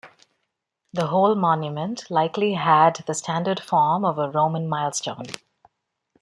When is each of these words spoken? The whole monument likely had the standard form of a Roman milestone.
The 0.93 1.05
whole 1.05 1.35
monument 1.35 2.09
likely 2.09 2.53
had 2.55 3.03
the 3.05 3.13
standard 3.13 3.59
form 3.59 4.03
of 4.03 4.17
a 4.17 4.31
Roman 4.31 4.67
milestone. 4.67 5.27